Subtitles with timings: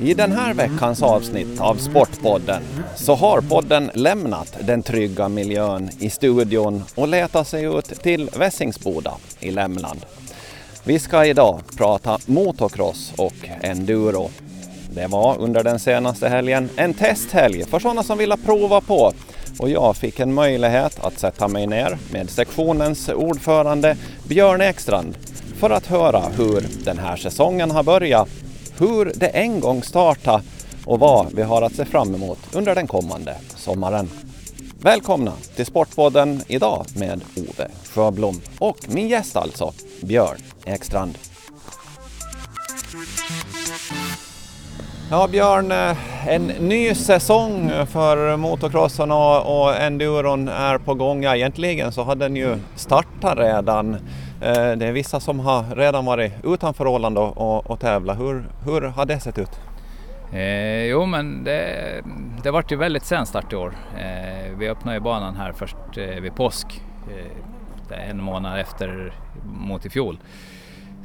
[0.00, 2.62] I den här veckans avsnitt av Sportpodden
[2.96, 9.14] så har podden lämnat den trygga miljön i studion och letat sig ut till Vässingsboda
[9.40, 10.00] i Lämland.
[10.84, 14.30] Vi ska idag prata motocross och enduro.
[14.90, 19.12] Det var under den senaste helgen en testhelg för sådana som ville prova på
[19.58, 23.96] och jag fick en möjlighet att sätta mig ner med sektionens ordförande
[24.28, 25.18] Björn Ekstrand
[25.58, 28.28] för att höra hur den här säsongen har börjat,
[28.78, 30.42] hur det en gång startade
[30.84, 34.10] och vad vi har att se fram emot under den kommande sommaren.
[34.80, 41.18] Välkomna till Sportpodden idag med Ove Sjöblom och min gäst alltså, Björn Ekstrand.
[45.10, 51.22] Ja Björn, eh, en ny säsong för motocrossen och, och enduron är på gång.
[51.22, 53.96] Ja, egentligen så hade den ju startat redan.
[54.40, 58.18] Eh, det är vissa som har redan varit utanför Åland och, och, tävlat.
[58.18, 59.60] Hur, hur har det sett ut?
[60.32, 62.02] Eh, jo men det,
[62.42, 63.76] det vart ju väldigt sen start i år.
[63.98, 66.82] Eh, vi öppnade ju banan här först eh, vid påsk,
[67.90, 69.12] eh, en månad efter
[69.44, 70.18] mot i fjol.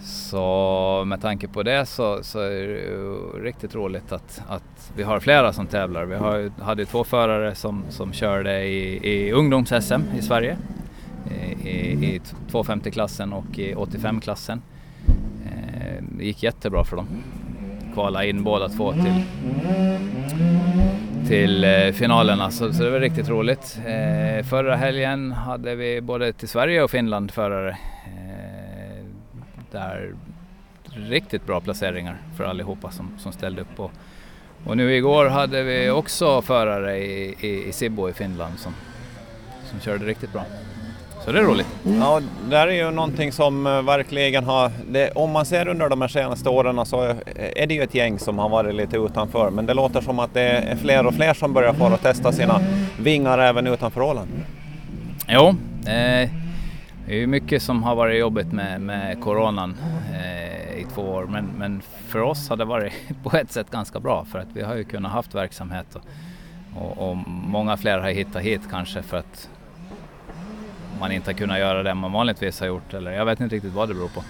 [0.03, 5.19] Så med tanke på det så, så är det riktigt roligt att, att vi har
[5.19, 6.05] flera som tävlar.
[6.05, 10.57] Vi har, hade två förare som, som körde i, i ungdoms-SM i Sverige.
[11.63, 11.69] I,
[12.05, 14.61] i 250-klassen och i 85-klassen.
[15.45, 17.07] Eh, det gick jättebra för dem.
[17.93, 19.23] Kvala in båda två till,
[21.27, 23.79] till eh, finalerna så, så det var riktigt roligt.
[23.85, 27.77] Eh, förra helgen hade vi både till Sverige och Finland förare
[29.71, 30.15] där
[30.83, 33.79] riktigt bra placeringar för allihopa som, som ställde upp.
[33.79, 33.91] Och,
[34.65, 38.73] och nu igår hade vi också förare i, i, i Sibbo i Finland som,
[39.65, 40.45] som körde riktigt bra.
[41.25, 41.67] Så det är roligt.
[41.83, 45.89] Ja, det här är ju någonting som eh, verkligen har, det, om man ser under
[45.89, 47.01] de här senaste åren så
[47.35, 49.49] är det ju ett gäng som har varit lite utanför.
[49.49, 52.31] Men det låter som att det är fler och fler som börjar få att testa
[52.31, 52.61] sina
[52.99, 54.29] vingar även utanför Åland.
[55.27, 56.29] Jo, eh,
[57.05, 59.77] det är ju mycket som har varit jobbigt med, med coronan
[60.13, 62.93] eh, i två år men, men för oss har det varit
[63.23, 66.01] på ett sätt ganska bra för att vi har ju kunnat haft verksamhet och,
[66.81, 69.49] och, och många fler har hittat hit kanske för att
[71.01, 73.73] man inte har kunnat göra det man vanligtvis har gjort eller jag vet inte riktigt
[73.73, 74.23] vad det beror på.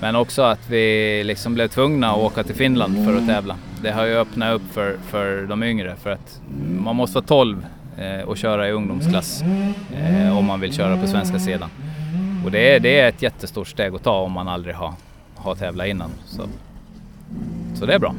[0.00, 3.56] Men också att vi liksom blev tvungna att åka till Finland för att tävla.
[3.82, 6.40] Det har ju öppnat upp för, för de yngre för att
[6.80, 7.66] man måste vara 12
[7.98, 9.42] eh, och köra i ungdomsklass
[9.96, 11.70] eh, om man vill köra på svenska sidan.
[12.44, 14.92] Och det är, det är ett jättestort steg att ta om man aldrig har,
[15.36, 16.10] har tävlat innan.
[16.26, 16.42] Så,
[17.74, 18.14] så det är bra.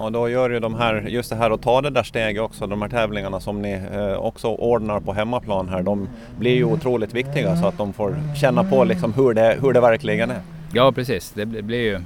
[0.00, 2.66] Ja, då gör ju de här, just det här att ta det där steget också,
[2.66, 7.14] de här tävlingarna som ni eh, också ordnar på hemmaplan här, de blir ju otroligt
[7.14, 10.40] viktiga så att de får känna på liksom hur, det, hur det verkligen är.
[10.72, 11.30] Ja, precis.
[11.30, 12.00] Det blir ju,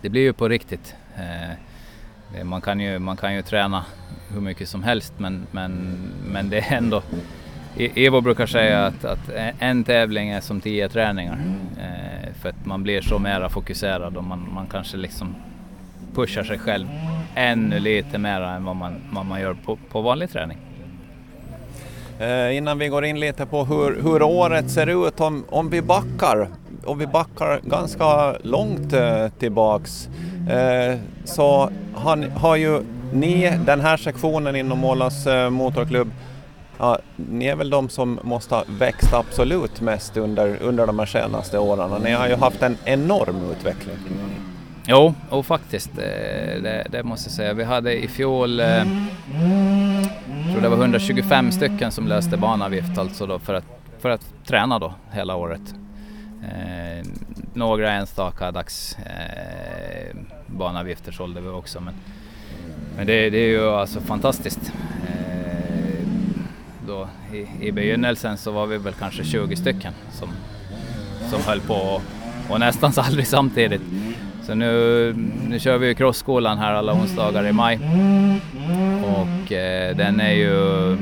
[0.00, 0.94] det blir ju på riktigt.
[1.16, 3.84] Eh, man, kan ju, man kan ju träna
[4.32, 7.02] hur mycket som helst men, men, men det är ändå
[7.76, 11.38] e, Evo brukar säga att, att, en tävling är som tio träningar.
[11.80, 15.34] Eh, för att man blir så mera fokuserad och man, man kanske liksom
[16.16, 16.86] pushar sig själv
[17.34, 20.58] ännu lite mer än vad man, vad man gör på, på vanlig träning.
[22.20, 25.82] Eh, innan vi går in lite på hur, hur året ser ut, om, om vi
[25.82, 26.48] backar,
[26.84, 30.08] och vi backar ganska långt eh, tillbaks,
[30.50, 36.10] eh, så har, har ju ni den här sektionen inom Ålands eh, Motorklubb
[36.78, 41.06] Ja, ni är väl de som måste ha växt absolut mest under, under de här
[41.06, 42.02] senaste åren.
[42.02, 43.96] Ni har ju haft en enorm utveckling.
[44.88, 47.54] Jo, och faktiskt, eh, det, det, måste jag säga.
[47.54, 53.26] Vi hade i fjol, eh, jag tror det var 125 stycken som löste banavgift alltså
[53.26, 53.64] då för att,
[53.98, 55.74] för att träna då hela året.
[56.42, 57.06] Eh,
[57.54, 61.94] några enstaka dags eh, banavgifter sålde vi också men,
[62.96, 64.72] men det, det är ju alltså fantastiskt
[65.08, 66.06] eh,
[66.86, 70.28] då i, i begynnelsen så var vi väl kanske 20 stycken som,
[71.30, 72.02] som höll på och,
[72.50, 73.82] och nästan aldrig samtidigt.
[74.46, 75.14] Så nu,
[75.48, 77.80] nu kör vi ju crossskolan här alla onsdagar i maj
[79.04, 80.96] och eh, den är ju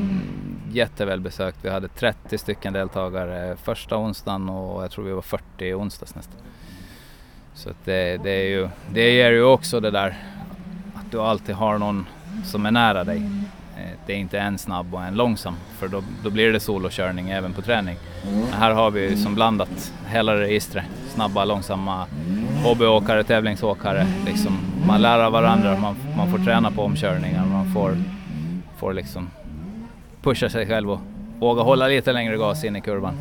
[0.73, 1.59] jättevälbesökt.
[1.63, 6.37] Vi hade 30 stycken deltagare första onsdagen och jag tror vi var 40 onsdags nästan.
[7.55, 10.17] Så det, det, är ju, det ger ju också det där
[10.95, 12.07] att du alltid har någon
[12.45, 13.23] som är nära dig
[13.77, 17.31] Eh, det är inte en snabb och en långsam för då, då blir det solokörning
[17.31, 17.97] även på träning.
[18.25, 20.85] Men här har vi som blandat hela registret.
[21.09, 22.07] Snabba, långsamma
[22.65, 24.07] hobbyåkare, tävlingsåkare.
[24.27, 27.97] Liksom, man lär av varandra, man, man får träna på omkörningar, man får,
[28.77, 29.31] får liksom
[30.23, 31.01] pusha sig själv och
[31.39, 33.15] våga hålla lite längre gas in i kurvan.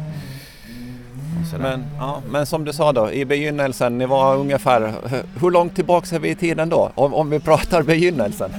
[1.60, 4.94] Men, ja, men som du sa då, i begynnelsen, ni var ungefär,
[5.42, 6.92] hur långt tillbaka är vi i tiden då?
[6.96, 8.52] Om, om vi pratar begynnelsen?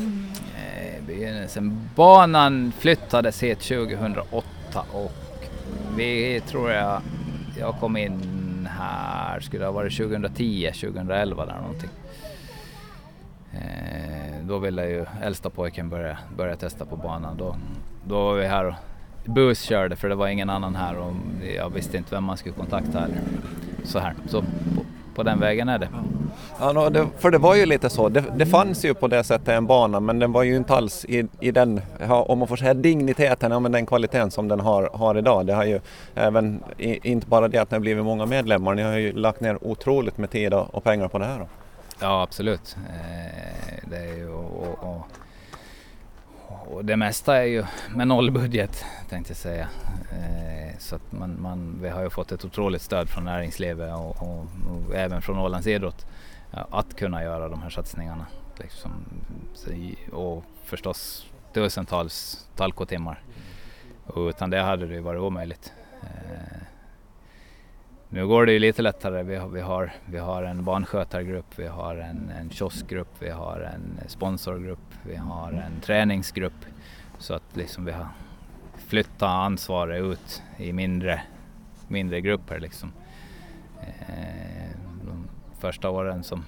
[0.56, 1.88] Eh, begynnelsen.
[1.94, 4.46] Banan flyttades hit 2008
[4.92, 5.12] och
[5.96, 7.00] vi tror jag,
[7.58, 8.43] jag kom in
[8.84, 11.90] här, skulle det ha varit 2010, 2011 där någonting.
[13.52, 17.36] Eh, då ville ju äldsta pojken börja, börja testa på banan.
[17.36, 17.56] Då,
[18.04, 18.74] då var vi här och
[19.24, 21.12] buskörde för det var ingen annan här och
[21.56, 23.18] jag visste inte vem man skulle kontakta eller
[23.84, 24.14] så här.
[24.26, 24.84] Så på,
[25.14, 25.88] på den vägen är det.
[26.60, 29.24] Ja, no, det, för det var ju lite så, det, det fanns ju på det
[29.24, 32.56] sättet en bana men den var ju inte alls i, i den, om man får
[32.56, 35.46] säga digniteten, ja, men den kvaliteten som den har, har idag.
[35.46, 35.80] Det har ju
[36.14, 39.40] även, i, inte bara det att det har blivit många medlemmar, ni har ju lagt
[39.40, 41.38] ner otroligt med tid och, och pengar på det här.
[41.38, 41.46] Då.
[42.00, 42.76] Ja absolut.
[42.88, 45.06] Eh, det är ju, och, och,
[46.72, 47.64] och, det mesta är ju
[47.94, 49.68] med nollbudget tänkte jag säga.
[50.12, 54.22] Eh, så att man, man, vi har ju fått ett otroligt stöd från näringslivet och,
[54.22, 56.06] och, och även från Ålands Idrott
[56.70, 58.26] att kunna göra de här satsningarna.
[58.58, 58.90] Liksom,
[60.12, 63.22] och förstås tusentals talkotimmar.
[64.06, 65.72] Och utan det hade det ju varit omöjligt.
[66.02, 66.58] Eh,
[68.08, 69.22] nu går det ju lite lättare.
[69.22, 73.60] Vi har, vi har, vi har en barnskötargrupp, vi har en, en kioskgrupp, vi har
[73.60, 76.66] en sponsorgrupp, vi har en träningsgrupp.
[77.18, 78.08] Så att liksom vi har
[78.76, 81.22] flyttat ansvaret ut i mindre,
[81.88, 82.60] mindre grupper.
[82.60, 82.92] Liksom.
[83.80, 84.83] Eh,
[85.64, 86.44] första åren som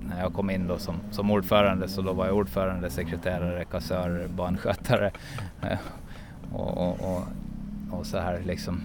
[0.00, 4.28] när jag kom in då som, som ordförande så då var jag ordförande, sekreterare, kassör,
[4.36, 5.10] barnskötare
[6.52, 7.22] och, och, och,
[7.90, 8.82] och så här liksom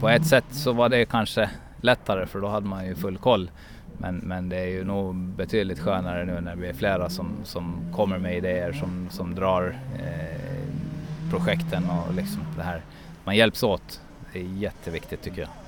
[0.00, 1.50] på ett sätt så var det kanske
[1.80, 3.50] lättare för då hade man ju full koll.
[3.98, 7.76] Men, men det är ju nog betydligt skönare nu när vi är flera som, som
[7.92, 12.80] kommer med idéer som, som drar eh, projekten och liksom det här.
[13.24, 14.00] Man hjälps åt.
[14.32, 15.63] Det är jätteviktigt tycker jag.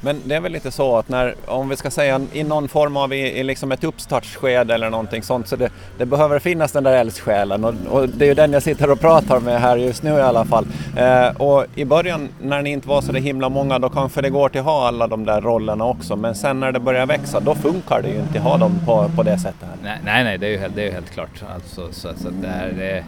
[0.00, 2.96] Men det är väl lite så att när, om vi ska säga i någon form
[2.96, 6.84] av i, i liksom ett uppstartsskede eller någonting sånt så det, det behöver finnas den
[6.84, 10.02] där eldsjälen och, och, det är ju den jag sitter och pratar med här just
[10.02, 10.66] nu i alla fall.
[10.96, 14.30] Eh, och i början när ni inte var så det himla många då kanske det
[14.30, 17.40] går till att ha alla de där rollerna också men sen när det börjar växa
[17.40, 19.68] då funkar det ju inte att ha dem på, på det sättet.
[19.82, 21.44] Nej, nej, nej det, är ju helt, det är ju helt klart.
[21.54, 23.04] Alltså, så, så det, är, det,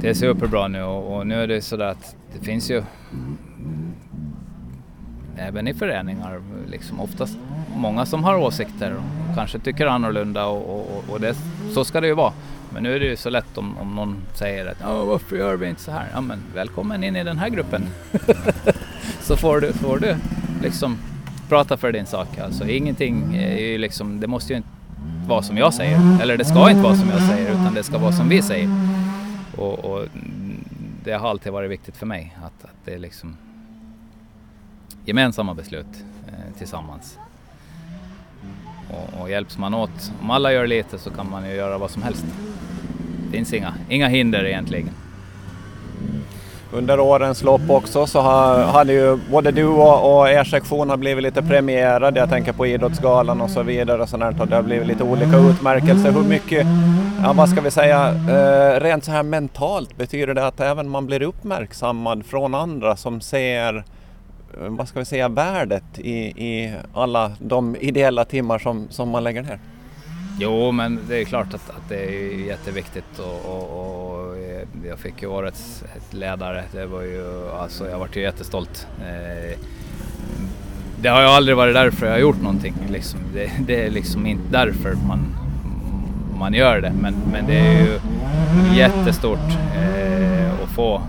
[0.00, 2.82] det är superbra nu och, och nu är det så att det finns ju
[5.40, 7.38] även i föreningar, liksom oftast
[7.76, 11.36] många som har åsikter och kanske tycker annorlunda och, och, och det,
[11.74, 12.32] så ska det ju vara.
[12.72, 15.68] Men nu är det ju så lätt om, om någon säger att varför gör vi
[15.68, 16.06] inte så här?
[16.14, 17.86] Ja men välkommen in i den här gruppen.
[19.20, 20.16] så får du, får du
[20.62, 20.98] liksom
[21.48, 22.38] prata för din sak.
[22.38, 24.68] Alltså ingenting är ju liksom, det måste ju inte
[25.26, 26.22] vara som jag säger.
[26.22, 28.68] Eller det ska inte vara som jag säger utan det ska vara som vi säger.
[29.56, 30.06] Och, och
[31.04, 33.36] det har alltid varit viktigt för mig att, att det liksom
[35.04, 37.18] gemensamma beslut eh, tillsammans.
[38.90, 41.90] Och, och hjälps man åt, om alla gör lite så kan man ju göra vad
[41.90, 42.24] som helst.
[43.24, 44.90] Det finns inga, inga hinder egentligen.
[46.72, 50.96] Under årens lopp också så har, hade ju både du och, och er sektion har
[50.96, 52.20] blivit lite premierade.
[52.20, 54.02] Jag tänker på Idrottsgalan och så vidare.
[54.02, 56.12] Och sånt det har blivit lite olika utmärkelser.
[56.12, 56.66] Hur mycket,
[57.22, 61.06] ja, vad ska vi säga, eh, rent så här mentalt betyder det att även man
[61.06, 63.84] blir uppmärksammad från andra som ser
[64.60, 69.24] Eh, vad ska vi säga, värdet i, i alla de ideella timmar som, som man
[69.24, 69.58] lägger ner?
[70.38, 74.98] Jo, men det är klart att, att det är jätteviktigt och, och, och eh, jag
[74.98, 76.64] fick ju årets ledare.
[76.72, 78.86] Det var ju, alltså jag vart ju jättestolt.
[79.00, 79.58] Eh,
[81.02, 82.74] det har ju aldrig varit därför jag har gjort någonting.
[82.88, 83.20] Liksom.
[83.34, 85.36] Det, det, är liksom inte därför man,
[86.38, 86.92] man gör det.
[87.00, 87.98] Men, men det är ju
[88.76, 89.38] jättestort
[90.62, 91.02] att få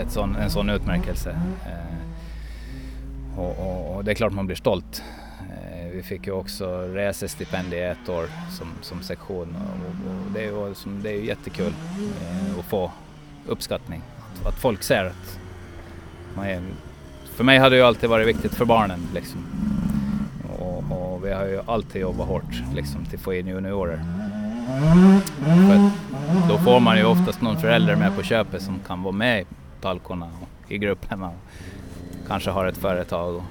[0.00, 1.36] ett sån, en sån utmärkelse.
[3.36, 5.02] Och, och, och, det är klart man blir stolt.
[5.40, 10.44] Eh, vi fick ju också resestipendier ett år som, som sektion och, och det, är
[10.44, 11.72] ju, det är ju jättekul
[12.22, 12.90] eh, att få
[13.46, 14.02] uppskattning.
[14.18, 15.38] Att, att folk ser att
[16.36, 16.62] man är,
[17.24, 19.46] för mig har det ju alltid varit viktigt för barnen liksom.
[20.58, 24.04] Och, och vi har ju alltid jobbat hårt liksom, till att få in juniorer.
[25.44, 25.90] För
[26.48, 29.46] då får man ju oftast någon förälder med på köpet som kan vara med i
[29.80, 31.30] talkorna och i grupperna
[32.28, 33.42] kanske har ett företag och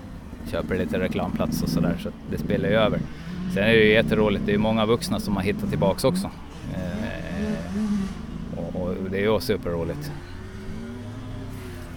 [0.52, 3.00] köper lite reklamplats och sådär så det spelar ju över.
[3.54, 6.30] Sen är det ju jätteroligt, det är många vuxna som har hittat tillbaks också.
[6.74, 10.12] Eh, och, och, det är ju superroligt.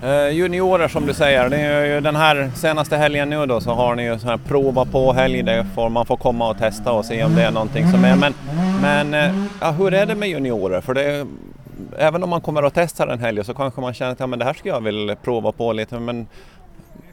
[0.03, 3.75] Eh, juniorer som du säger, det är ju den här senaste helgen nu då så
[3.75, 6.93] har ni ju så här prova på helg där får man får komma och testa
[6.93, 8.17] och se om det är någonting som är.
[8.17, 8.35] Men,
[8.83, 10.81] men eh, ja, hur är det med juniorer?
[10.81, 11.27] För det,
[11.99, 14.39] även om man kommer och testar en helg så kanske man känner att ja, men
[14.39, 15.99] det här skulle jag vilja prova på lite.
[15.99, 16.27] Men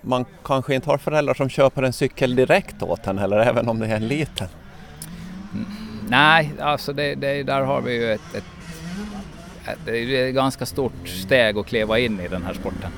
[0.06, 3.80] man kanske inte har föräldrar som köper en cykel direkt åt en heller, även om
[3.80, 4.48] det är en liten.
[5.54, 5.66] Mm.
[6.10, 8.44] Nej, alltså det, det, där har vi ju ett, ett,
[9.68, 12.92] ett, det är ett ganska stort steg att kliva in i den här sporten.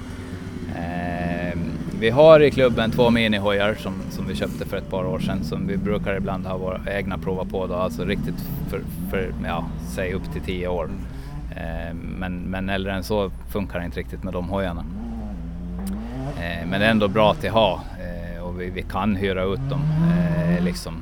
[0.76, 1.58] Eh,
[2.00, 5.44] vi har i klubben två minihojar som, som vi köpte för ett par år sedan
[5.44, 9.66] som vi brukar ibland ha våra egna prova på då, alltså riktigt för, för ja,
[9.96, 10.90] säg upp till tio år.
[11.56, 14.86] Eh, men, men äldre än så funkar det inte riktigt med de hojarna.
[16.40, 19.70] Eh, men det är ändå bra att ha eh, och vi, vi, kan hyra ut
[19.70, 19.82] dem
[20.12, 21.02] eh, liksom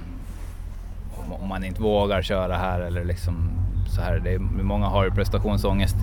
[1.45, 3.49] om man inte vågar köra här eller liksom
[3.95, 4.21] så här.
[4.23, 5.95] Det är, många har ju prestationsångest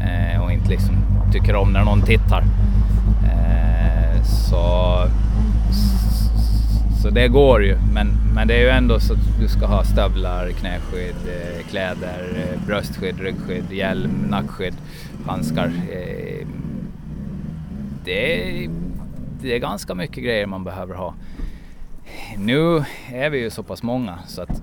[0.00, 0.96] eh, och inte liksom
[1.32, 2.44] tycker om när någon tittar.
[3.24, 5.06] Eh, så,
[7.02, 9.84] så det går ju, men, men det är ju ändå så att du ska ha
[9.84, 14.74] stövlar, knäskydd, eh, kläder, eh, bröstskydd, ryggskydd, hjälm, nackskydd,
[15.26, 15.66] handskar.
[15.66, 16.41] Eh,
[18.04, 18.70] det, är,
[19.40, 21.14] det är ganska mycket grejer man behöver ha.
[22.36, 24.62] Nu är vi ju så pass många så att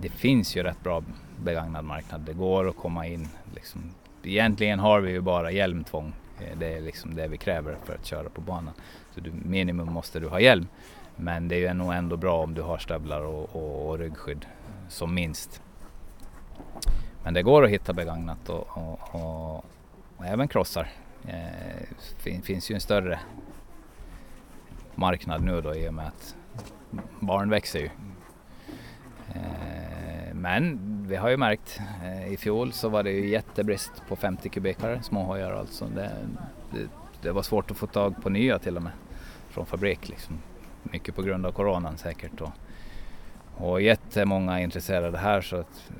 [0.00, 1.02] det finns ju rätt bra
[1.44, 2.20] begagnad marknad.
[2.20, 3.28] Det går att komma in.
[3.54, 3.80] Liksom.
[4.22, 6.12] Egentligen har vi ju bara hjälmtvång.
[6.40, 8.74] Eh, det är liksom det vi kräver för att köra på banan.
[9.14, 10.66] Så du, minimum måste du ha hjälm.
[11.16, 14.46] Men det är nog ändå bra om du har stövlar och, och, och ryggskydd
[14.88, 15.62] som minst.
[17.24, 19.64] Men det går att hitta begagnat och, och,
[20.16, 20.88] och även krossar.
[21.28, 21.82] Eh,
[22.24, 23.20] det finns ju en större
[24.94, 26.36] marknad nu då i och med att
[27.20, 27.90] barn växer ju.
[29.34, 34.16] Eh, men vi har ju märkt, eh, i fjol så var det ju jättebrist på
[34.16, 35.86] 50 kubikare småhojar alltså.
[35.94, 36.10] Det,
[36.72, 36.88] det,
[37.22, 38.92] det, var svårt att få tag på nya till och med
[39.48, 40.38] från fabrik liksom.
[40.82, 42.40] Mycket på grund av coronan säkert.
[42.40, 42.50] Och,
[43.56, 45.90] och jättemånga intresserade här så att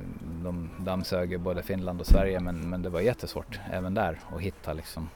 [0.44, 4.72] de dammsög både Finland och Sverige men, men det var jättesvårt även där att hitta
[4.72, 5.08] liksom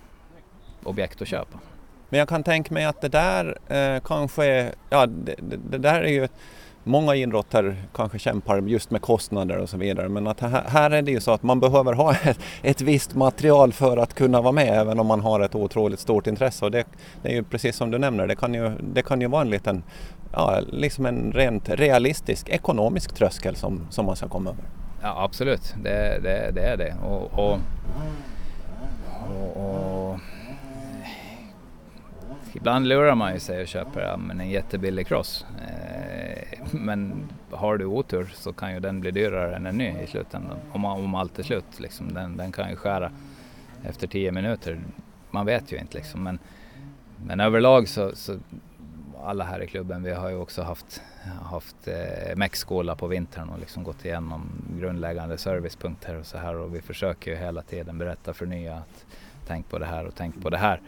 [0.82, 1.58] objekt att köpa.
[2.08, 6.02] Men jag kan tänka mig att det där eh, kanske, ja det, det, det, där
[6.02, 6.28] är ju
[6.86, 11.02] Många idrotter kanske kämpar just med kostnader och så vidare men att här, här är
[11.02, 14.52] det ju så att man behöver ha ett, ett visst material för att kunna vara
[14.52, 16.84] med även om man har ett otroligt stort intresse och det,
[17.22, 19.50] det är ju precis som du nämner, det kan ju, det kan ju vara en
[19.50, 19.82] liten,
[20.32, 24.64] ja liksom en rent realistisk ekonomisk tröskel som, som man ska komma över.
[25.02, 26.94] Ja absolut, det, det, det är det.
[27.04, 27.58] och, och,
[29.28, 30.18] och, och
[32.54, 35.46] ibland lurar man ju sig och köper ja, men en jättebillig cross.
[35.68, 40.06] Eh, men har du otur så kan ju den bli dyrare än en ny i
[40.06, 40.58] slutändan.
[40.72, 42.14] Om, om allt är slut liksom.
[42.14, 43.10] Den, den kan ju skära
[43.82, 44.80] efter tio minuter.
[45.30, 46.22] Man vet ju inte liksom.
[46.22, 46.38] Men,
[47.26, 48.38] men överlag så, så
[49.24, 51.02] alla här i klubben, vi har ju också haft,
[51.42, 56.74] haft eh, MEC-skola på vintern och liksom gått igenom grundläggande servicepunkter och så här och
[56.74, 59.06] vi försöker ju hela tiden berätta för nya att
[59.46, 60.80] tänk på det här och tänk på det här.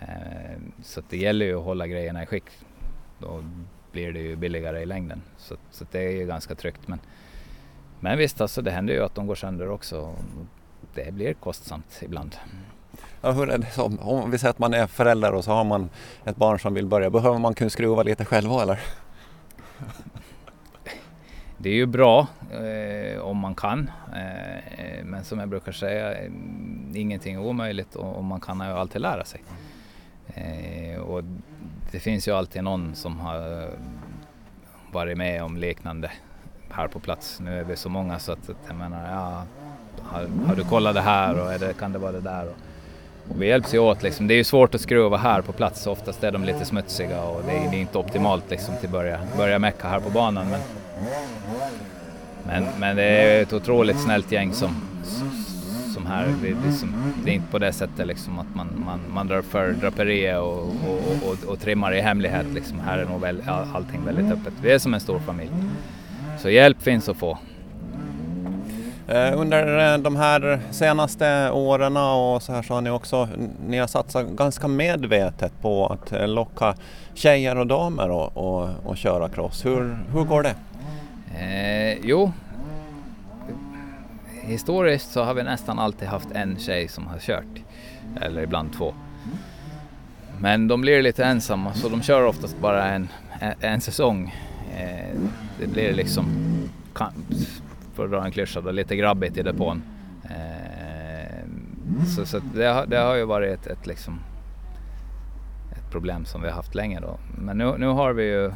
[0.00, 2.44] Eh, så det gäller ju att hålla grejerna i skick.
[3.18, 3.44] Då
[3.92, 5.22] blir det ju billigare i längden.
[5.36, 6.88] Så, så det är ju ganska tryggt.
[6.88, 6.98] Men,
[8.00, 10.14] men visst, alltså, det händer ju att de går sönder också.
[10.94, 12.36] Det blir kostsamt ibland.
[13.20, 15.64] Ja, hur är det som, om vi säger att man är förälder och så har
[15.64, 15.88] man
[16.24, 18.80] ett barn som vill börja, behöver man kunna skruva lite själv eller?
[21.58, 26.30] Det är ju bra eh, om man kan, eh, men som jag brukar säga,
[26.94, 29.42] ingenting är omöjligt och, och man kan ju alltid lära sig.
[30.34, 31.22] Eh, och
[31.92, 33.68] det finns ju alltid någon som har eh,
[34.92, 36.10] varit med om liknande
[36.70, 37.40] här på plats.
[37.40, 39.42] Nu är vi så många så att jag menar, ja,
[40.02, 42.46] har, har du kollat det här och det, kan det vara det där?
[42.46, 42.56] Och,
[43.30, 44.26] och vi hjälps ju åt liksom.
[44.26, 45.86] Det är ju svårt att skruva här på plats.
[45.86, 48.92] Oftast är de lite smutsiga och det är, det är inte optimalt liksom till att
[48.92, 50.46] börja, börja mecka här på banan.
[50.50, 50.60] Men,
[52.46, 54.76] men, men det är ett otroligt snällt gäng som,
[56.06, 56.34] här.
[56.42, 56.94] Det, det, som,
[57.24, 60.62] det är inte på det sättet liksom att man, man, man drar för draperier och,
[60.62, 62.46] och, och, och, trimmar i hemlighet.
[62.54, 62.80] Liksom.
[62.80, 63.42] Här är nog väl,
[63.74, 64.54] allting väldigt öppet.
[64.62, 65.50] Vi är som en stor familj.
[66.38, 67.38] Så hjälp finns att få.
[69.08, 73.28] Eh, under eh, de här senaste åren och så här så har ni också
[73.66, 76.74] ni har satsat ganska medvetet på att eh, locka
[77.14, 79.64] tjejer och damer och, och, och köra cross.
[79.64, 80.54] Hur, hur går det?
[81.38, 82.32] Eh, jo,
[84.44, 87.62] historiskt så har vi nästan alltid haft en tjej som har kört.
[88.20, 88.94] Eller ibland två.
[90.40, 93.08] Men de blir lite ensamma så de kör oftast bara en,
[93.40, 94.34] en, en säsong.
[94.76, 95.20] Eh,
[95.60, 96.26] det blir liksom,
[97.94, 99.82] för att dra en klyscha, lite grabbigt i depån.
[100.24, 101.44] Eh,
[102.16, 104.20] så, så det, har, det, har ju varit ett, ett, liksom,
[105.72, 107.18] ett problem som vi har haft länge då.
[107.38, 108.52] Men nu, nu har vi ju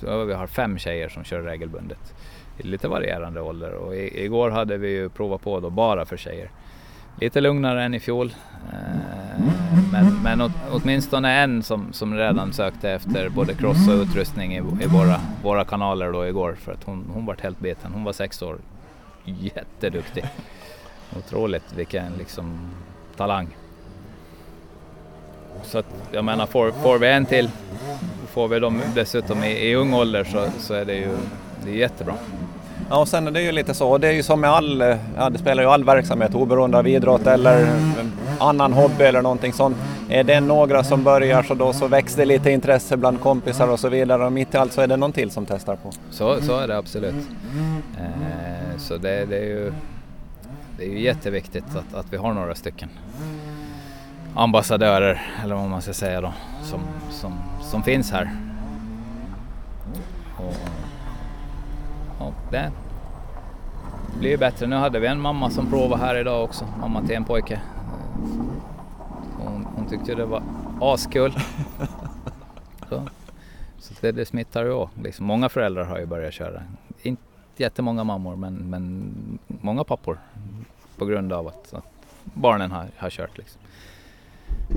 [0.00, 2.14] vi har fem tjejer som kör regelbundet
[2.58, 6.16] i lite varierande ålder och i, igår hade vi ju provat på då bara för
[6.16, 6.50] tjejer.
[7.20, 8.34] Lite lugnare än i fjol.
[8.72, 9.44] Eh,
[9.92, 14.58] men, men, åt, åtminstone en som, som redan sökte efter både cross och utrustning i,
[14.58, 17.92] i våra, våra kanaler då igår för att hon, hon var helt biten.
[17.92, 18.58] Hon var sex år.
[19.24, 20.24] Jätteduktig.
[21.18, 22.70] Otroligt vilken liksom
[23.16, 23.48] talang.
[25.62, 27.50] Så att, jag menar får, får vi en till,
[28.26, 31.16] får vi dem dessutom i, i ung ålder så, så är det ju
[31.64, 32.14] det är jättebra.
[32.90, 34.80] Ja, och sen är det ju lite så, det är ju som med all,
[35.16, 37.68] ja det spelar ju all verksamhet oberoende av idrott eller
[38.38, 39.76] annan hobby eller någonting sånt.
[40.08, 43.80] Är det några som börjar så då så växer det lite intresse bland kompisar och
[43.80, 45.92] så vidare och mitt i allt så är det någon till som testar på.
[46.10, 47.28] Så, så är det absolut.
[47.98, 49.72] Eh, så det, det, är ju,
[50.78, 52.88] det är ju jätteviktigt att, att vi har några stycken
[54.34, 58.30] ambassadörer, eller vad man ska säga då, som, som, som finns här.
[60.36, 60.56] Och,
[62.26, 62.72] och det
[64.18, 64.66] blir ju bättre.
[64.66, 67.60] Nu hade vi en mamma som provade här idag också, mamma till en pojke.
[69.38, 70.42] Hon, hon tyckte det var
[70.80, 71.32] askul.
[72.88, 73.08] Så,
[73.78, 74.86] så det, det smittar ju.
[75.02, 76.62] Liksom, många föräldrar har ju börjat köra.
[77.02, 77.22] Inte
[77.56, 80.18] jättemånga mammor men, men många pappor
[80.98, 81.84] på grund av att, att
[82.24, 83.38] barnen har, har kört.
[83.38, 83.60] Liksom.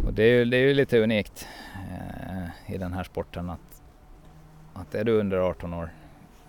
[0.05, 3.81] Och det är ju, det är ju lite unikt eh, i den här sporten att,
[4.73, 5.89] att är du under 18 år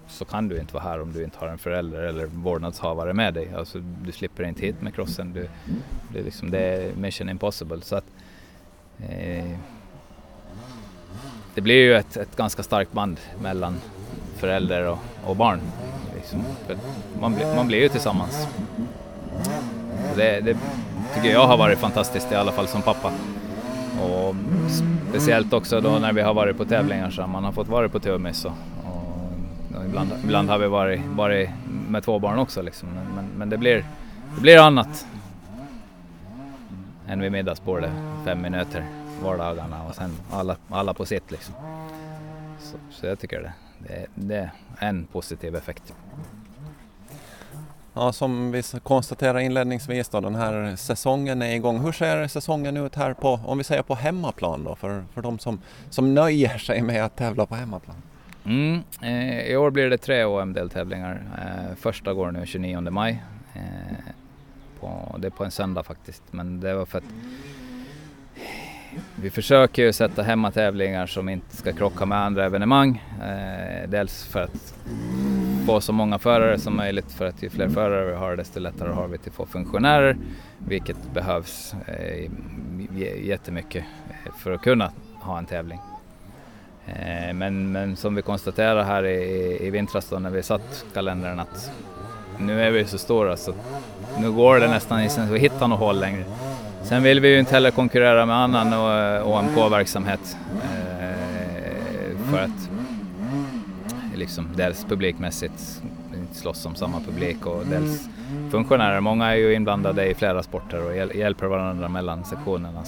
[0.09, 3.35] så kan du inte vara här om du inte har en förälder eller vårdnadshavare med
[3.35, 3.55] dig.
[3.57, 5.33] Alltså, du slipper inte hit med crossen.
[5.33, 5.49] Du,
[6.13, 7.81] det, är liksom, det är mission impossible.
[7.81, 8.05] Så att,
[8.99, 9.51] eh,
[11.55, 13.77] det blir ju ett, ett, ganska starkt band mellan
[14.37, 15.61] förälder och, och barn.
[16.15, 16.45] Liksom.
[17.21, 18.49] Man, blir, man blir ju tillsammans.
[20.17, 20.57] Det, det,
[21.15, 23.13] tycker jag har varit fantastiskt i alla fall som pappa.
[24.03, 24.35] Och
[25.11, 27.99] speciellt också då när vi har varit på tävlingar så man har fått vara på
[27.99, 28.53] Tumis och
[29.85, 31.51] ibland, ibland, har vi varit, varit
[31.89, 32.89] med två barn också liksom.
[33.15, 33.85] Men, men det, blir,
[34.35, 35.07] det blir annat
[37.09, 37.91] än vid middagsbordet,
[38.25, 38.85] fem minuter
[39.23, 41.55] vardagarna och sen alla, alla på sitt liksom.
[42.61, 45.95] Så, så jag tycker det, det, det är en positiv effekt.
[47.93, 51.81] Ja, som vi konstaterade inledningsvis då, den här säsongen är igång.
[51.81, 55.39] Hur ser säsongen ut här på, om vi säger på hemmaplan då, för, för de
[55.39, 55.61] som,
[55.91, 57.97] som nöjer sig med att tävla på hemmaplan?
[58.47, 61.23] Mm, eh, I år blir det tre OM-deltävlingar.
[61.39, 63.23] Eh, första går nu 29 maj.
[63.55, 64.13] Eh,
[64.81, 67.05] på, det är på en söndag faktiskt, men det var för att
[69.17, 73.03] vi försöker ju sätta hemmatävlingar som inte ska krocka med andra evenemang.
[73.23, 74.75] Eh, dels för att
[75.67, 78.93] få så många förare som möjligt för att ju fler förare vi har desto lättare
[78.93, 80.17] har vi till att få funktionärer
[80.59, 82.31] vilket behövs eh,
[83.23, 83.85] jättemycket
[84.39, 85.81] för att kunna ha en tävling.
[86.87, 91.41] Eh, men, men som vi konstaterade här i, i vintras då när vi satt kalendern
[91.41, 91.71] att
[92.39, 93.53] nu är vi så stora så
[94.19, 96.25] nu går det nästan inte att hitta något hål längre.
[96.83, 102.71] Sen vill vi ju inte heller konkurrera med annan eh, OMK-verksamhet eh, för att
[104.15, 105.83] liksom dels publikmässigt
[106.33, 108.09] slåss om samma publik och dels
[108.51, 109.01] funktionärer.
[109.01, 112.83] Många är ju inblandade i flera sporter och hjälper varandra mellan sektionerna.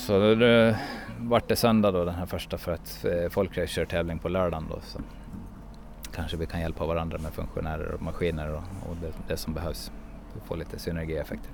[0.00, 0.74] Så då
[1.18, 4.66] vart det söndag då den här första för att eh, folkrace kör tävling på lördagen
[4.70, 4.78] då.
[4.82, 4.98] Så
[6.14, 9.92] kanske vi kan hjälpa varandra med funktionärer och maskiner och, och det, det, som behövs.
[10.32, 11.50] för att få lite synergieffekter.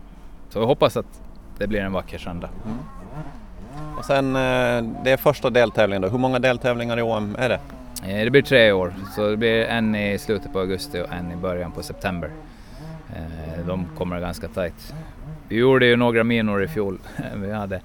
[0.49, 1.23] Så vi hoppas att
[1.59, 2.51] det blir en vacker söndag.
[2.65, 2.79] Mm.
[3.99, 6.09] Och sen eh, det är första deltävlingen då.
[6.09, 7.61] Hur många deltävlingar i OM är det?
[8.07, 11.33] Eh, det blir tre år, så det blir en i slutet på augusti och en
[11.33, 12.31] i början på september.
[13.67, 14.95] De kommer ganska tajt.
[15.49, 16.99] Vi gjorde ju några minor i fjol,
[17.35, 17.81] vi hade.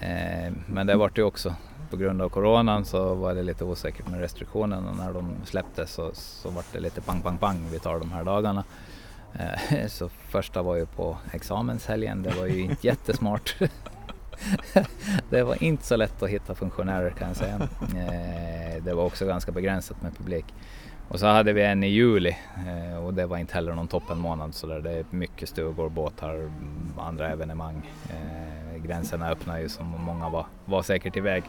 [0.00, 1.54] Eh, men det vart ju också
[1.90, 4.92] på grund av coronan så var det lite osäkert med restriktionerna.
[4.92, 8.24] När de släpptes så, så vart det lite pang, pang, pang vi tar de här
[8.24, 8.64] dagarna.
[9.34, 13.56] Eh, så första var ju på examenshelgen, det var ju inte jättesmart.
[15.30, 17.68] det var inte så lätt att hitta funktionärer kan jag säga.
[17.82, 20.46] Eh, det var också ganska begränsat med publik.
[21.08, 24.54] Och så hade vi en i juli eh, och det var inte heller någon toppenmånad
[24.54, 26.50] så där det är mycket stugor, båtar,
[26.98, 27.90] andra evenemang.
[28.10, 31.42] Eh, gränserna öppnar ju som många var, var säkert iväg.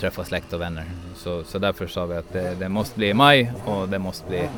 [0.00, 0.84] Träffa släkt och vänner.
[1.16, 4.28] Så, så därför sa vi att det, det måste bli i maj och det måste
[4.28, 4.48] bli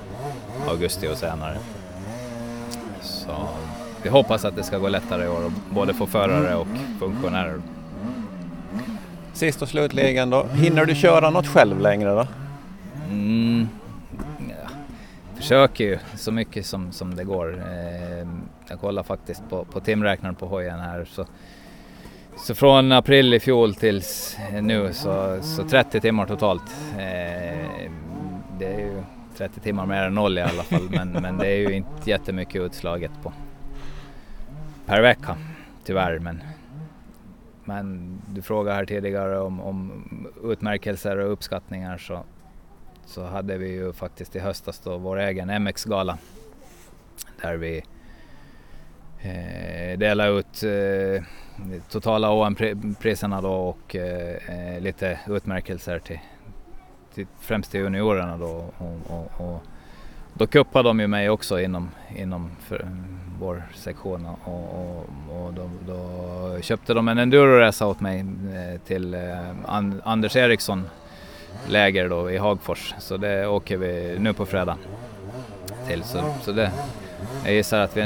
[0.69, 1.57] augusti och senare.
[3.01, 3.49] Så
[4.03, 6.67] vi hoppas att det ska gå lättare i år, både för förare och
[6.99, 7.61] funktionärer.
[9.33, 12.27] Sist och slutligen då, hinner du köra något själv längre då?
[13.13, 13.69] Mm,
[14.49, 14.71] ja.
[15.37, 17.59] Försöker ju så mycket som, som det går.
[17.59, 18.29] Eh,
[18.69, 21.05] jag kollar faktiskt på, på timräknaren på hojen här.
[21.05, 21.27] Så,
[22.37, 26.77] så från april i fjol tills nu så, så 30 timmar totalt.
[26.93, 27.91] Eh,
[28.59, 29.03] det är ju
[29.37, 32.63] 30 timmar mer än noll i alla fall men, men det är ju inte jättemycket
[32.63, 33.33] utslaget på,
[34.87, 35.37] per vecka
[35.85, 36.19] tyvärr.
[36.19, 36.43] Men
[37.65, 40.05] men du frågade här tidigare om, om
[40.45, 42.25] utmärkelser och uppskattningar så,
[43.07, 46.19] så hade vi ju faktiskt i höstas då vår egen MX-gala
[47.43, 47.83] där vi
[49.21, 51.25] eh, delade ut eh,
[51.91, 56.19] totala OM-priserna då och eh, lite utmärkelser till,
[57.15, 58.73] till, främst till juniorerna då.
[58.79, 59.63] Och, och, och
[60.35, 62.89] då kuppade de ju mig också inom, inom för,
[63.39, 69.15] vår sektion och, och, och då, då, köpte de en enduroresa åt mig eh, till
[69.15, 69.51] eh,
[70.05, 70.89] Anders Eriksson
[71.69, 72.95] läger då i Hagfors.
[72.99, 74.77] Så det åker vi nu på fredag
[75.89, 76.03] till.
[76.03, 76.71] Så, så det,
[77.45, 78.03] jag gissar att vi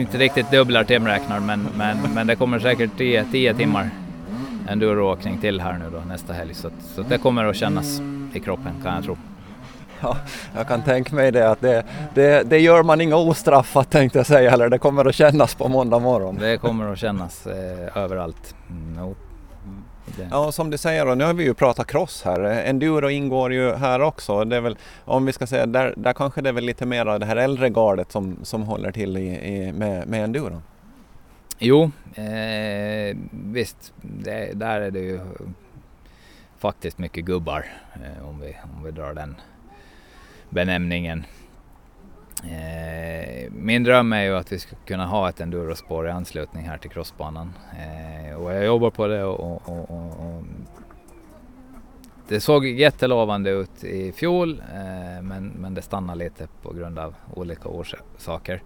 [0.00, 3.90] inte riktigt dubblar timräknar men, men, men det kommer säkert 10 timmar
[4.68, 6.54] enduroåkning till här nu då nästa helg.
[6.54, 8.00] Så, så det kommer att kännas
[8.34, 9.16] i kroppen kan jag tro.
[10.02, 10.16] Ja,
[10.56, 14.26] jag kan tänka mig det att det, det, det gör man inga ostraffat tänkte jag
[14.26, 16.38] säga, eller det kommer att kännas på måndag morgon.
[16.40, 18.54] Det kommer att kännas eh, överallt.
[20.18, 20.24] No.
[20.30, 22.40] Ja, och som du säger då, nu har vi ju pratat cross här.
[22.40, 24.44] Enduro ingår ju här också.
[24.44, 27.06] Det är väl, om vi ska säga, där, där kanske det är väl lite mer
[27.06, 30.62] av det här äldre gardet som, som håller till i, i med, med enduro.
[31.58, 35.20] Jo, eh, visst, det, där är det ju
[36.58, 39.36] faktiskt mycket gubbar eh, om, vi, om vi drar den
[40.50, 41.24] benämningen.
[42.44, 46.78] Eh, min dröm är ju att vi ska kunna ha ett endurospår i anslutning här
[46.78, 50.42] till crossbanan eh, och jag jobbar på det och, och, och, och
[52.28, 57.14] det såg jättelovande ut i fjol eh, men, men det stannade lite på grund av
[57.34, 58.62] olika orsaker.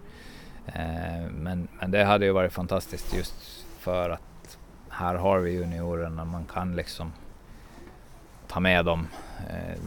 [0.65, 4.57] Eh, men, men det hade ju varit fantastiskt just för att
[4.89, 7.11] här har vi juniorerna, man kan liksom
[8.47, 9.07] ta med dem.
[9.49, 9.81] Eh,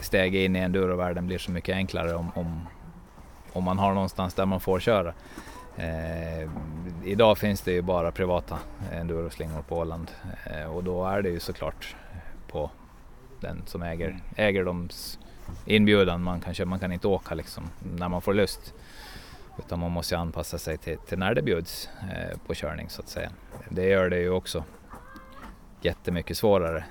[0.00, 2.66] steg in i endurovärlden blir så mycket enklare om, om,
[3.52, 5.14] om man har någonstans där man får köra.
[5.76, 6.50] Eh,
[7.04, 8.58] idag finns det ju bara privata
[8.92, 10.10] enduroslingor på Åland
[10.46, 11.96] eh, och då är det ju såklart
[12.48, 12.70] på
[13.40, 15.18] den som äger, äger dems
[15.66, 16.22] inbjudan.
[16.22, 18.74] Man kan, köra, man kan inte åka liksom när man får lust
[19.58, 23.08] utan man måste anpassa sig till, till när det bjuds eh, på körning så att
[23.08, 23.30] säga.
[23.68, 24.64] Det gör det ju också
[25.80, 26.84] jättemycket svårare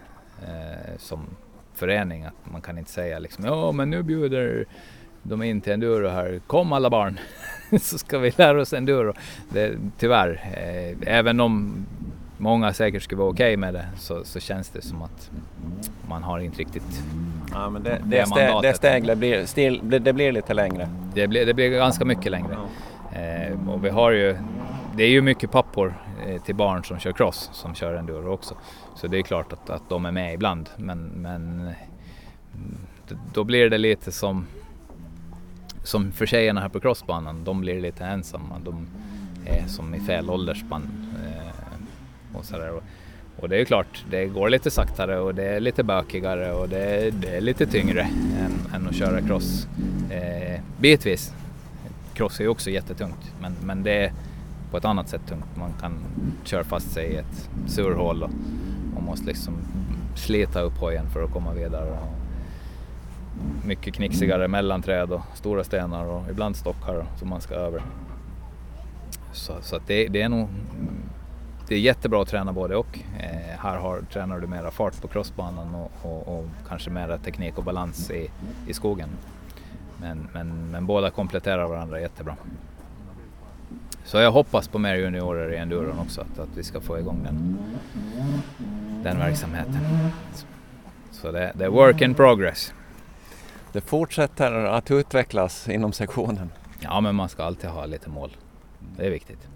[0.47, 1.27] eh, som
[1.73, 4.65] förening att man kan inte säga liksom ja men nu bjuder
[5.23, 7.19] de in till enduro här, kom alla barn
[7.81, 9.13] så ska vi lära oss enduro.
[9.49, 11.85] Det, tyvärr, eh, även om
[12.37, 15.31] många säkert skulle vara okej okay med det så, så, känns det som att
[16.09, 17.03] man har inte riktigt
[17.51, 20.89] ja, men det, det, det, steg, det steg blir, stil, det blir lite längre.
[21.13, 22.57] Det blir, det blir ganska mycket längre.
[23.11, 24.37] Eh, och vi har ju,
[24.95, 25.93] det är ju mycket pappor
[26.27, 28.55] eh, till barn som kör cross som kör enduro också.
[28.95, 31.73] Så det är klart att, att de är med ibland men, men
[33.33, 34.47] då blir det lite som
[35.87, 38.59] som för tjejerna här på crossbanan, de blir lite ensamma.
[38.65, 38.87] De
[39.45, 40.89] är som i fel åldersspann.
[41.25, 42.81] Eh, och, sådär.
[43.37, 46.79] och det är klart, det går lite saktare och det är lite bökigare och det
[46.79, 48.01] är, det är lite tyngre
[48.39, 49.67] än, än, att köra cross
[50.09, 51.33] eh, bitvis.
[52.13, 54.13] Cross är ju också jättetungt men, men det är
[54.71, 55.55] på ett annat sätt tungt.
[55.55, 55.99] Man kan
[56.43, 58.29] köra fast sig i ett surhål och,
[58.95, 59.53] och måste liksom
[60.15, 61.91] slita upp hojen för att komma vidare.
[61.91, 62.16] Och
[63.65, 67.81] mycket knixigare mellanträd och stora stenar och ibland stockar som man ska över.
[69.31, 70.49] Så, så det, det, är nog
[71.67, 72.99] det är jättebra att träna både och.
[73.19, 77.57] Eh, här har, tränar du mera fart på crossbanan och, och, och, kanske mera teknik
[77.57, 78.29] och balans i,
[78.67, 79.09] i skogen.
[80.01, 82.35] Men, men, men båda kompletterar varandra jättebra.
[84.03, 87.23] Så jag hoppas på mer juniorer i enduron också, att, att vi ska få igång
[87.23, 87.57] den,
[89.03, 89.79] den verksamheten.
[91.11, 92.73] Så det, det är work in progress.
[93.77, 96.51] Det fortsätter att utvecklas inom sektionen.
[96.79, 98.37] Ja, men man ska alltid ha lite mål.
[98.97, 99.47] Det är viktigt.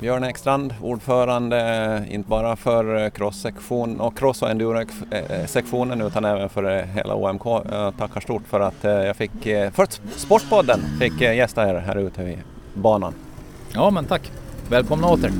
[0.00, 7.14] Björn Ekstrand, ordförande inte bara för cross-sektion och cross och enduro-sektionen utan även för hela
[7.14, 7.46] OMK.
[7.70, 12.22] Jag tackar stort för att jag fick, för att Sportpodden fick gästa er här ute
[12.22, 12.38] i
[12.74, 13.14] banan.
[13.74, 14.32] Ja, men tack.
[14.70, 15.32] Välkomna åter.